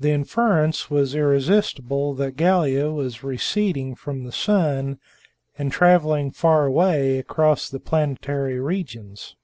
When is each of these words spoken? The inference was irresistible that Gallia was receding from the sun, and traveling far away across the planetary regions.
The 0.00 0.10
inference 0.10 0.90
was 0.90 1.14
irresistible 1.14 2.12
that 2.14 2.36
Gallia 2.36 2.90
was 2.90 3.22
receding 3.22 3.94
from 3.94 4.24
the 4.24 4.32
sun, 4.32 4.98
and 5.56 5.70
traveling 5.70 6.32
far 6.32 6.66
away 6.66 7.20
across 7.20 7.68
the 7.70 7.78
planetary 7.78 8.58
regions. 8.58 9.36